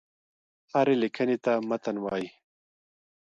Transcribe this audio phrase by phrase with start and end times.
[0.71, 2.27] هري ليکني ته متن وايي.